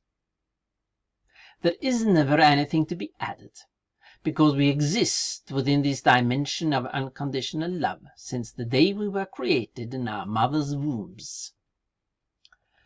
There 1.62 1.76
is 1.80 2.04
never 2.04 2.38
anything 2.38 2.84
to 2.84 2.96
be 2.96 3.14
added 3.18 3.56
because 4.22 4.54
we 4.54 4.68
exist 4.68 5.50
within 5.50 5.82
this 5.82 6.00
dimension 6.00 6.72
of 6.72 6.86
unconditional 6.86 7.70
love 7.70 8.02
since 8.14 8.52
the 8.52 8.64
day 8.64 8.92
we 8.92 9.08
were 9.08 9.26
created 9.26 9.92
in 9.92 10.06
our 10.06 10.24
mother's 10.24 10.76
wombs. 10.76 11.52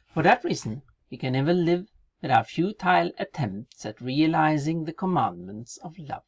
For 0.06 0.22
that 0.22 0.44
reason 0.44 0.82
we 1.10 1.18
can 1.18 1.34
never 1.34 1.52
live 1.52 1.88
with 2.22 2.30
our 2.30 2.44
futile 2.44 3.12
attempts 3.18 3.84
at 3.84 4.00
realizing 4.00 4.84
the 4.84 4.92
commandments 4.94 5.76
of 5.78 5.98
love, 5.98 6.24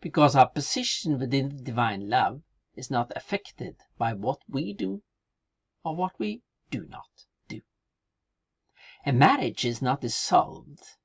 because 0.00 0.34
our 0.34 0.48
position 0.48 1.18
within 1.18 1.56
the 1.56 1.62
divine 1.62 2.08
love 2.08 2.42
is 2.74 2.90
not 2.90 3.12
affected 3.14 3.76
by 3.96 4.12
what 4.12 4.40
we 4.48 4.72
do 4.72 5.02
or 5.84 5.94
what 5.94 6.18
we 6.18 6.42
do 6.70 6.86
not 6.86 7.26
do. 7.46 7.60
A 9.06 9.12
marriage 9.12 9.64
is 9.64 9.80
not 9.80 10.00
dissolved 10.00 10.96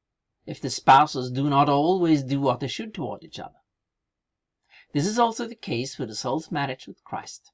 if 0.50 0.60
the 0.60 0.70
spouses 0.72 1.30
do 1.30 1.48
not 1.48 1.70
always 1.70 2.24
do 2.24 2.42
what 2.42 2.60
they 2.60 2.68
should 2.68 2.92
toward 2.92 3.24
each 3.24 3.38
other. 3.38 3.60
This 4.94 5.06
is 5.06 5.20
also 5.20 5.46
the 5.48 5.54
case 5.54 6.00
with 6.00 6.10
the 6.10 6.16
soul's 6.16 6.50
marriage 6.50 6.88
with 6.88 7.04
Christ. 7.04 7.52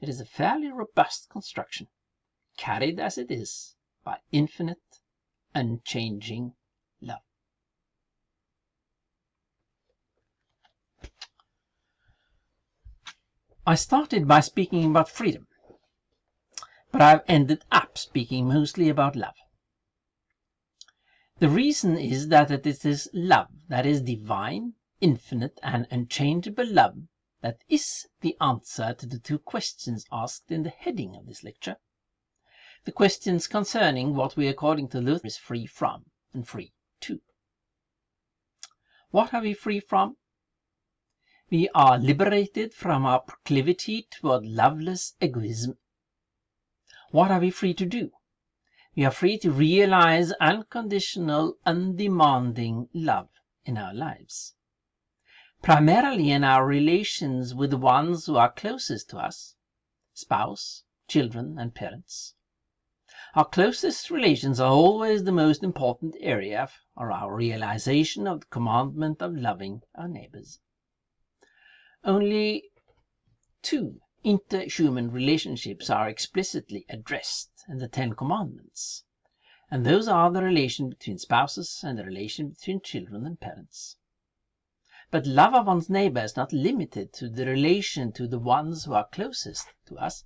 It 0.00 0.08
is 0.08 0.20
a 0.20 0.24
fairly 0.24 0.68
robust 0.68 1.28
construction, 1.28 1.88
carried 2.56 3.00
as 3.00 3.18
it 3.18 3.32
is 3.32 3.74
by 4.04 4.18
infinite, 4.30 5.00
unchanging 5.56 6.54
love. 7.00 7.18
I 13.66 13.74
started 13.74 14.28
by 14.28 14.38
speaking 14.38 14.84
about 14.84 15.08
freedom, 15.08 15.48
but 16.92 17.02
I've 17.02 17.24
ended 17.26 17.64
up 17.72 17.98
speaking 17.98 18.46
mostly 18.46 18.88
about 18.88 19.16
love. 19.16 19.34
The 21.42 21.48
reason 21.48 21.98
is 21.98 22.28
that 22.28 22.52
it 22.52 22.84
is 22.84 23.10
love, 23.12 23.48
that 23.66 23.84
is 23.84 24.00
divine, 24.00 24.74
infinite, 25.00 25.58
and 25.60 25.88
unchangeable 25.90 26.64
love, 26.64 26.96
that 27.40 27.64
is 27.68 28.06
the 28.20 28.36
answer 28.40 28.94
to 28.94 29.06
the 29.06 29.18
two 29.18 29.40
questions 29.40 30.06
asked 30.12 30.52
in 30.52 30.62
the 30.62 30.70
heading 30.70 31.16
of 31.16 31.26
this 31.26 31.42
lecture. 31.42 31.78
The 32.84 32.92
questions 32.92 33.48
concerning 33.48 34.14
what 34.14 34.36
we 34.36 34.46
according 34.46 34.90
to 34.90 35.00
Luther 35.00 35.26
is 35.26 35.36
free 35.36 35.66
from 35.66 36.04
and 36.32 36.46
free 36.46 36.74
to. 37.00 37.20
What 39.10 39.34
are 39.34 39.42
we 39.42 39.52
free 39.52 39.80
from? 39.80 40.18
We 41.50 41.68
are 41.70 41.98
liberated 41.98 42.72
from 42.72 43.04
our 43.04 43.18
proclivity 43.18 44.06
toward 44.12 44.46
loveless 44.46 45.16
egoism. 45.20 45.76
What 47.10 47.32
are 47.32 47.40
we 47.40 47.50
free 47.50 47.74
to 47.74 47.84
do? 47.84 48.12
We 48.94 49.06
are 49.06 49.10
free 49.10 49.38
to 49.38 49.50
realize 49.50 50.32
unconditional, 50.32 51.56
undemanding 51.64 52.90
love 52.92 53.30
in 53.64 53.78
our 53.78 53.94
lives. 53.94 54.54
Primarily 55.62 56.30
in 56.30 56.44
our 56.44 56.66
relations 56.66 57.54
with 57.54 57.70
the 57.70 57.78
ones 57.78 58.26
who 58.26 58.36
are 58.36 58.52
closest 58.52 59.08
to 59.10 59.18
us 59.18 59.56
spouse, 60.12 60.84
children, 61.08 61.58
and 61.58 61.74
parents. 61.74 62.34
Our 63.34 63.46
closest 63.46 64.10
relations 64.10 64.60
are 64.60 64.70
always 64.70 65.24
the 65.24 65.32
most 65.32 65.62
important 65.62 66.14
area 66.20 66.68
for 66.94 67.10
our 67.10 67.34
realization 67.34 68.26
of 68.26 68.40
the 68.40 68.46
commandment 68.48 69.22
of 69.22 69.34
loving 69.34 69.80
our 69.94 70.08
neighbors. 70.08 70.60
Only 72.04 72.64
two 73.62 74.02
interhuman 74.22 75.10
relationships 75.10 75.88
are 75.88 76.10
explicitly 76.10 76.84
addressed 76.90 77.51
in 77.68 77.78
the 77.78 77.88
Ten 77.88 78.14
Commandments, 78.14 79.04
and 79.70 79.86
those 79.86 80.08
are 80.08 80.30
the 80.30 80.42
relation 80.42 80.88
between 80.88 81.18
spouses 81.18 81.82
and 81.84 81.98
the 81.98 82.04
relation 82.04 82.50
between 82.50 82.80
children 82.80 83.26
and 83.26 83.40
parents. 83.40 83.96
But 85.10 85.26
love 85.26 85.54
of 85.54 85.66
one's 85.66 85.90
neighbor 85.90 86.20
is 86.20 86.36
not 86.36 86.52
limited 86.52 87.12
to 87.14 87.28
the 87.28 87.46
relation 87.46 88.12
to 88.12 88.26
the 88.26 88.38
ones 88.38 88.84
who 88.84 88.94
are 88.94 89.08
closest 89.12 89.68
to 89.86 89.98
us. 89.98 90.24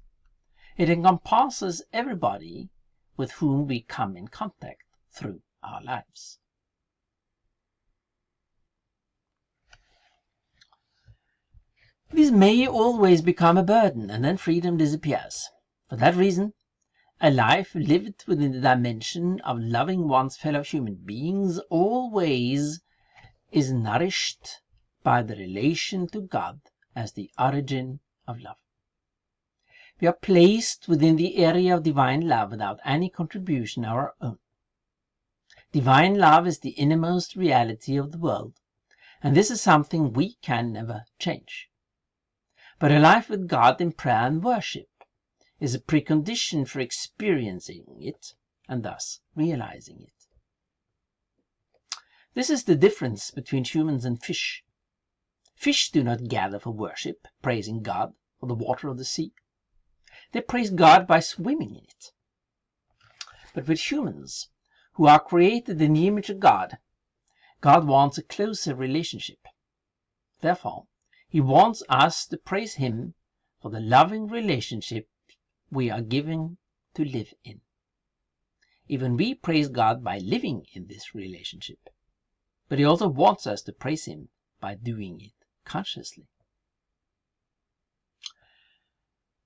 It 0.76 0.88
encompasses 0.88 1.82
everybody 1.92 2.70
with 3.16 3.32
whom 3.32 3.66
we 3.66 3.82
come 3.82 4.16
in 4.16 4.28
contact 4.28 4.82
through 5.10 5.42
our 5.62 5.82
lives. 5.82 6.38
This 12.10 12.30
may 12.30 12.66
always 12.68 13.20
become 13.22 13.58
a 13.58 13.64
burden, 13.64 14.10
and 14.10 14.24
then 14.24 14.36
freedom 14.36 14.76
disappears. 14.76 15.48
For 15.88 15.96
that 15.96 16.14
reason, 16.14 16.52
a 17.18 17.30
life 17.30 17.74
lived 17.74 18.26
within 18.26 18.52
the 18.52 18.60
dimension 18.60 19.40
of 19.40 19.58
loving 19.58 20.06
one's 20.06 20.36
fellow 20.36 20.62
human 20.62 20.94
beings 20.96 21.58
always 21.70 22.82
is 23.50 23.72
nourished 23.72 24.60
by 25.02 25.22
the 25.22 25.34
relation 25.34 26.06
to 26.06 26.20
God 26.20 26.60
as 26.94 27.12
the 27.12 27.30
origin 27.38 28.00
of 28.26 28.38
love. 28.40 28.58
We 29.98 30.06
are 30.08 30.12
placed 30.12 30.88
within 30.88 31.16
the 31.16 31.38
area 31.38 31.74
of 31.74 31.84
divine 31.84 32.28
love 32.28 32.50
without 32.50 32.80
any 32.84 33.08
contribution 33.08 33.86
of 33.86 33.92
our 33.92 34.14
own. 34.20 34.38
Divine 35.72 36.16
love 36.16 36.46
is 36.46 36.58
the 36.58 36.70
innermost 36.70 37.34
reality 37.34 37.96
of 37.96 38.12
the 38.12 38.18
world, 38.18 38.60
and 39.22 39.34
this 39.34 39.50
is 39.50 39.62
something 39.62 40.12
we 40.12 40.34
can 40.42 40.70
never 40.70 41.06
change. 41.18 41.70
But 42.78 42.92
a 42.92 42.98
life 42.98 43.30
with 43.30 43.48
God 43.48 43.80
in 43.80 43.92
prayer 43.92 44.26
and 44.26 44.44
worship 44.44 44.90
is 45.58 45.74
a 45.74 45.80
precondition 45.80 46.68
for 46.68 46.80
experiencing 46.80 47.84
it 48.00 48.34
and 48.68 48.82
thus 48.82 49.20
realizing 49.34 50.02
it. 50.02 50.26
This 52.34 52.50
is 52.50 52.64
the 52.64 52.76
difference 52.76 53.30
between 53.30 53.64
humans 53.64 54.04
and 54.04 54.22
fish. 54.22 54.62
Fish 55.54 55.90
do 55.90 56.04
not 56.04 56.28
gather 56.28 56.58
for 56.58 56.72
worship, 56.72 57.26
praising 57.40 57.82
God 57.82 58.14
for 58.38 58.46
the 58.46 58.54
water 58.54 58.88
of 58.88 58.98
the 58.98 59.04
sea. 59.06 59.32
They 60.32 60.42
praise 60.42 60.68
God 60.68 61.06
by 61.06 61.20
swimming 61.20 61.70
in 61.70 61.84
it. 61.84 62.12
But 63.54 63.66
with 63.66 63.90
humans, 63.90 64.50
who 64.92 65.06
are 65.06 65.18
created 65.18 65.80
in 65.80 65.94
the 65.94 66.06
image 66.06 66.28
of 66.28 66.40
God, 66.40 66.76
God 67.62 67.86
wants 67.86 68.18
a 68.18 68.22
closer 68.22 68.74
relationship. 68.74 69.38
Therefore, 70.40 70.88
He 71.28 71.40
wants 71.40 71.82
us 71.88 72.26
to 72.26 72.36
praise 72.36 72.74
Him 72.74 73.14
for 73.62 73.70
the 73.70 73.80
loving 73.80 74.26
relationship 74.26 75.08
we 75.76 75.90
are 75.90 76.00
given 76.00 76.56
to 76.94 77.04
live 77.04 77.34
in. 77.44 77.60
Even 78.88 79.14
we 79.14 79.34
praise 79.34 79.68
God 79.68 80.02
by 80.02 80.16
living 80.16 80.64
in 80.72 80.86
this 80.86 81.14
relationship. 81.14 81.90
But 82.70 82.78
He 82.78 82.84
also 82.86 83.08
wants 83.08 83.46
us 83.46 83.60
to 83.64 83.74
praise 83.74 84.06
Him 84.06 84.30
by 84.58 84.74
doing 84.74 85.20
it 85.20 85.34
consciously. 85.66 86.28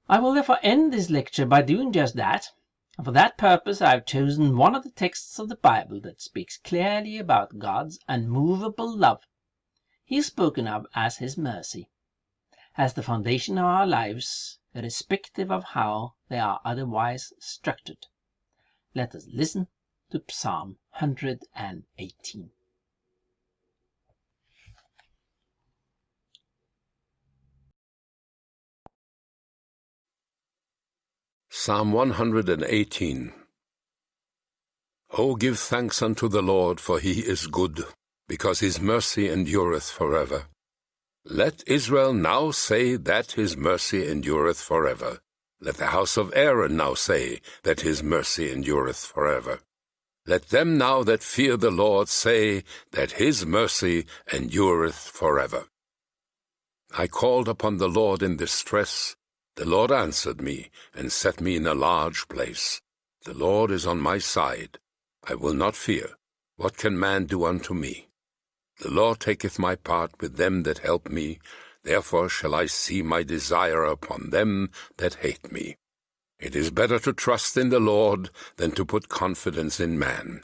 I 0.09 0.21
will 0.21 0.33
therefore 0.33 0.61
end 0.63 0.93
this 0.93 1.11
lecture 1.11 1.47
by 1.47 1.63
doing 1.63 1.91
just 1.91 2.15
that, 2.15 2.53
and 2.97 3.05
for 3.05 3.11
that 3.11 3.37
purpose 3.37 3.83
I 3.83 3.91
have 3.91 4.07
chosen 4.07 4.57
one 4.57 4.77
of 4.77 4.85
the 4.85 4.93
texts 4.93 5.41
of 5.41 5.49
the 5.49 5.57
Bible 5.57 6.01
that 6.03 6.23
speaks 6.23 6.59
clearly 6.59 7.19
about 7.19 7.59
God's 7.59 7.99
unmovable 8.07 8.97
love. 8.97 9.25
He 10.05 10.19
is 10.19 10.27
spoken 10.27 10.69
of 10.69 10.87
as 10.95 11.17
His 11.17 11.37
mercy, 11.37 11.91
as 12.77 12.95
the 12.95 13.03
foundation 13.03 13.59
of 13.59 13.65
our 13.65 13.87
lives, 13.87 14.60
irrespective 14.75 15.51
of 15.51 15.65
how 15.65 16.15
they 16.29 16.39
are 16.39 16.61
otherwise 16.65 17.33
structured. 17.39 18.07
Let 18.95 19.15
us 19.15 19.27
listen 19.33 19.69
to 20.11 20.23
Psalm 20.29 20.77
118. 20.99 22.51
Psalm 31.49 31.93
118 31.93 33.33
O 35.19 35.35
give 35.35 35.59
thanks 35.59 36.01
unto 36.01 36.29
the 36.29 36.41
Lord, 36.41 36.81
for 36.81 37.01
he 37.01 37.21
is 37.21 37.49
good, 37.49 37.85
because 38.29 38.61
his 38.61 38.81
mercy 38.81 39.29
endureth 39.29 39.91
forever. 39.91 40.47
Let 41.25 41.63
Israel 41.67 42.15
now 42.15 42.51
say 42.51 42.97
that 42.97 43.33
his 43.33 43.57
mercy 43.57 44.09
endureth 44.09 44.61
forever. 44.61 45.21
Let 45.61 45.77
the 45.77 45.89
house 45.89 46.17
of 46.17 46.33
Aaron 46.35 46.77
now 46.77 46.95
say 46.95 47.41
that 47.63 47.83
his 47.83 48.03
mercy 48.03 48.51
endureth 48.51 49.05
forever. 49.05 49.61
Let 50.27 50.49
them 50.49 50.79
now 50.79 51.03
that 51.03 51.23
fear 51.23 51.57
the 51.57 51.71
Lord 51.71 52.09
say 52.09 52.65
that 52.93 53.13
his 53.13 53.45
mercy 53.45 54.07
endureth 54.33 54.95
forever. 54.95 55.67
I 56.97 57.07
called 57.07 57.49
upon 57.49 57.77
the 57.77 57.89
Lord 57.89 58.23
in 58.23 58.37
distress. 58.37 59.17
The 59.57 59.67
Lord 59.67 59.93
answered 59.93 60.41
me, 60.41 60.71
and 60.95 61.13
set 61.13 61.41
me 61.41 61.57
in 61.57 61.67
a 61.67 61.75
large 61.75 62.29
place. 62.29 62.81
The 63.25 63.35
Lord 63.35 63.71
is 63.71 63.87
on 63.87 64.01
my 64.01 64.19
side. 64.19 64.79
I 65.29 65.35
will 65.35 65.55
not 65.55 65.77
fear. 65.77 66.17
What 66.57 66.77
can 66.77 66.99
man 66.99 67.27
do 67.27 67.45
unto 67.45 67.75
me? 67.75 68.10
The 68.81 68.91
Lord 68.91 69.21
taketh 69.21 69.59
my 69.59 69.77
part 69.77 70.13
with 70.21 70.37
them 70.37 70.63
that 70.63 70.79
help 70.79 71.11
me. 71.11 71.39
Therefore 71.83 72.29
shall 72.29 72.55
I 72.55 72.67
see 72.67 73.03
my 73.03 73.23
desire 73.23 73.85
upon 73.85 74.31
them 74.31 74.71
that 74.97 75.17
hate 75.17 75.53
me. 75.53 75.77
It 76.39 76.57
is 76.57 76.71
better 76.71 76.99
to 77.01 77.13
trust 77.13 77.59
in 77.59 77.69
the 77.69 77.81
Lord 77.81 78.31
than 78.57 78.71
to 78.73 78.87
put 78.87 79.09
confidence 79.09 79.81
in 79.81 79.99
man. 79.99 80.43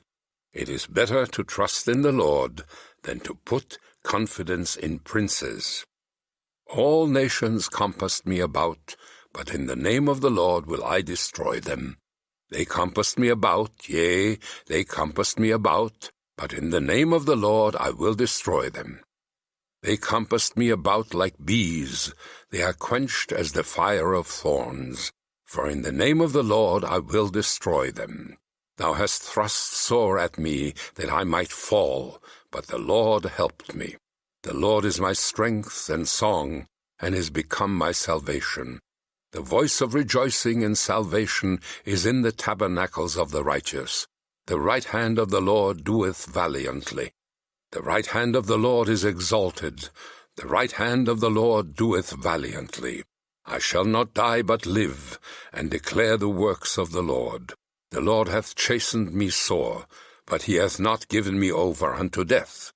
It 0.52 0.68
is 0.68 0.86
better 0.86 1.26
to 1.26 1.44
trust 1.44 1.88
in 1.88 2.02
the 2.02 2.12
Lord 2.12 2.64
than 3.02 3.20
to 3.20 3.34
put 3.34 3.78
confidence 4.02 4.76
in 4.76 4.98
princes. 4.98 5.86
All 6.66 7.06
nations 7.06 7.68
compassed 7.68 8.26
me 8.26 8.40
about, 8.40 8.96
but 9.32 9.54
in 9.54 9.66
the 9.66 9.76
name 9.76 10.08
of 10.08 10.20
the 10.20 10.30
Lord 10.30 10.66
will 10.66 10.84
I 10.84 11.00
destroy 11.00 11.60
them. 11.60 11.96
They 12.50 12.64
compassed 12.64 13.18
me 13.18 13.28
about, 13.28 13.88
yea, 13.88 14.38
they 14.66 14.84
compassed 14.84 15.38
me 15.38 15.50
about, 15.50 16.10
but 16.36 16.52
in 16.52 16.70
the 16.70 16.80
name 16.80 17.12
of 17.12 17.26
the 17.26 17.36
Lord 17.36 17.74
I 17.76 17.90
will 17.90 18.14
destroy 18.14 18.68
them. 18.70 19.00
They 19.82 19.96
compassed 19.96 20.56
me 20.56 20.70
about 20.70 21.14
like 21.14 21.44
bees, 21.44 22.12
they 22.50 22.62
are 22.62 22.72
quenched 22.72 23.32
as 23.32 23.52
the 23.52 23.62
fire 23.62 24.12
of 24.14 24.26
thorns. 24.26 25.12
For 25.44 25.68
in 25.68 25.82
the 25.82 25.92
name 25.92 26.20
of 26.20 26.32
the 26.32 26.42
Lord 26.42 26.84
I 26.84 26.98
will 26.98 27.28
destroy 27.28 27.90
them. 27.90 28.36
Thou 28.78 28.94
hast 28.94 29.22
thrust 29.22 29.72
sore 29.72 30.18
at 30.18 30.38
me, 30.38 30.74
that 30.96 31.10
I 31.10 31.24
might 31.24 31.52
fall, 31.52 32.22
but 32.50 32.66
the 32.66 32.78
Lord 32.78 33.24
helped 33.24 33.74
me. 33.74 33.96
The 34.42 34.54
Lord 34.54 34.84
is 34.84 35.00
my 35.00 35.12
strength 35.12 35.88
and 35.88 36.06
song, 36.06 36.66
and 37.00 37.14
is 37.14 37.30
become 37.30 37.74
my 37.74 37.92
salvation. 37.92 38.80
The 39.32 39.40
voice 39.40 39.80
of 39.80 39.94
rejoicing 39.94 40.62
and 40.62 40.76
salvation 40.76 41.60
is 41.84 42.06
in 42.06 42.22
the 42.22 42.32
tabernacles 42.32 43.16
of 43.16 43.30
the 43.30 43.44
righteous. 43.44 44.06
The 44.46 44.60
right 44.60 44.84
hand 44.84 45.18
of 45.18 45.30
the 45.30 45.40
Lord 45.40 45.82
doeth 45.82 46.26
valiantly. 46.26 47.10
The 47.72 47.82
right 47.82 48.06
hand 48.06 48.36
of 48.36 48.46
the 48.46 48.56
Lord 48.56 48.88
is 48.88 49.04
exalted. 49.04 49.88
The 50.36 50.46
right 50.46 50.70
hand 50.70 51.08
of 51.08 51.18
the 51.18 51.30
Lord 51.30 51.74
doeth 51.74 52.12
valiantly. 52.12 53.02
I 53.44 53.58
shall 53.58 53.84
not 53.84 54.14
die 54.14 54.42
but 54.42 54.64
live, 54.64 55.18
and 55.52 55.68
declare 55.68 56.16
the 56.16 56.28
works 56.28 56.78
of 56.78 56.92
the 56.92 57.02
Lord. 57.02 57.54
The 57.90 58.00
Lord 58.00 58.28
hath 58.28 58.54
chastened 58.54 59.12
me 59.12 59.30
sore, 59.30 59.86
but 60.26 60.42
he 60.42 60.54
hath 60.54 60.78
not 60.78 61.08
given 61.08 61.40
me 61.40 61.50
over 61.50 61.92
unto 61.94 62.24
death. 62.24 62.72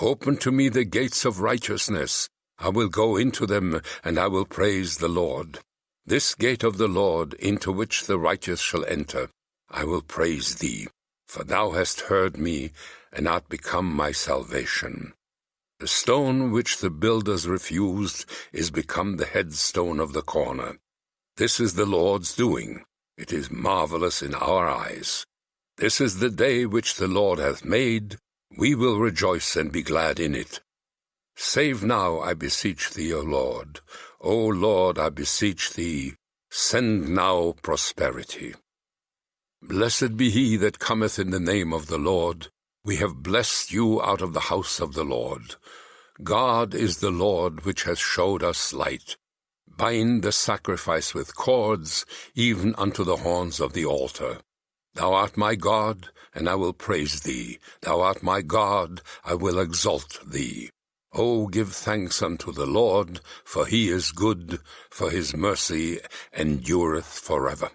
Open 0.00 0.36
to 0.38 0.52
me 0.52 0.68
the 0.68 0.84
gates 0.84 1.24
of 1.24 1.40
righteousness. 1.40 2.28
I 2.60 2.68
will 2.68 2.88
go 2.88 3.16
into 3.16 3.46
them, 3.46 3.80
and 4.04 4.16
I 4.16 4.28
will 4.28 4.44
praise 4.44 4.98
the 4.98 5.08
Lord. 5.08 5.58
This 6.06 6.36
gate 6.36 6.62
of 6.62 6.78
the 6.78 6.88
Lord, 6.88 7.34
into 7.34 7.72
which 7.72 8.04
the 8.04 8.18
righteous 8.18 8.60
shall 8.60 8.84
enter, 8.84 9.28
I 9.68 9.84
will 9.84 10.02
praise 10.02 10.56
thee. 10.56 10.86
For 11.30 11.44
thou 11.44 11.70
hast 11.70 12.08
heard 12.12 12.38
me, 12.38 12.72
and 13.12 13.28
art 13.28 13.48
become 13.48 13.86
my 13.94 14.10
salvation. 14.10 15.12
The 15.78 15.86
stone 15.86 16.50
which 16.50 16.78
the 16.78 16.90
builders 16.90 17.46
refused 17.46 18.24
is 18.52 18.72
become 18.72 19.16
the 19.16 19.26
headstone 19.26 20.00
of 20.00 20.12
the 20.12 20.22
corner. 20.22 20.80
This 21.36 21.60
is 21.60 21.74
the 21.74 21.86
Lord's 21.86 22.34
doing. 22.34 22.84
It 23.16 23.32
is 23.32 23.48
marvelous 23.48 24.22
in 24.22 24.34
our 24.34 24.68
eyes. 24.68 25.24
This 25.76 26.00
is 26.00 26.18
the 26.18 26.30
day 26.30 26.66
which 26.66 26.96
the 26.96 27.06
Lord 27.06 27.38
hath 27.38 27.64
made. 27.64 28.18
We 28.58 28.74
will 28.74 28.98
rejoice 28.98 29.54
and 29.54 29.70
be 29.70 29.84
glad 29.84 30.18
in 30.18 30.34
it. 30.34 30.58
Save 31.36 31.84
now, 31.84 32.18
I 32.18 32.34
beseech 32.34 32.90
thee, 32.90 33.14
O 33.14 33.20
Lord. 33.20 33.78
O 34.20 34.34
Lord, 34.46 34.98
I 34.98 35.10
beseech 35.10 35.74
thee, 35.74 36.14
send 36.50 37.08
now 37.08 37.54
prosperity. 37.62 38.56
Blessed 39.62 40.16
be 40.16 40.30
he 40.30 40.56
that 40.56 40.78
cometh 40.78 41.18
in 41.18 41.30
the 41.30 41.38
name 41.38 41.72
of 41.74 41.86
the 41.86 41.98
Lord. 41.98 42.48
We 42.82 42.96
have 42.96 43.22
blessed 43.22 43.70
you 43.70 44.02
out 44.02 44.22
of 44.22 44.32
the 44.32 44.48
house 44.48 44.80
of 44.80 44.94
the 44.94 45.04
Lord. 45.04 45.56
God 46.22 46.74
is 46.74 46.98
the 46.98 47.10
Lord 47.10 47.66
which 47.66 47.82
hath 47.82 47.98
showed 47.98 48.42
us 48.42 48.72
light. 48.72 49.16
Bind 49.68 50.22
the 50.22 50.32
sacrifice 50.32 51.12
with 51.12 51.36
cords, 51.36 52.06
even 52.34 52.74
unto 52.76 53.04
the 53.04 53.18
horns 53.18 53.60
of 53.60 53.74
the 53.74 53.84
altar. 53.84 54.38
Thou 54.94 55.12
art 55.12 55.36
my 55.36 55.54
God, 55.56 56.08
and 56.34 56.48
I 56.48 56.54
will 56.54 56.72
praise 56.72 57.20
thee. 57.20 57.58
Thou 57.82 58.00
art 58.00 58.22
my 58.22 58.40
God, 58.40 59.02
I 59.24 59.34
will 59.34 59.58
exalt 59.58 60.20
thee. 60.26 60.70
O 61.12 61.48
give 61.48 61.72
thanks 61.74 62.22
unto 62.22 62.50
the 62.50 62.66
Lord, 62.66 63.20
for 63.44 63.66
he 63.66 63.90
is 63.90 64.10
good, 64.10 64.60
for 64.90 65.10
his 65.10 65.36
mercy 65.36 66.00
endureth 66.32 67.18
forever. 67.18 67.70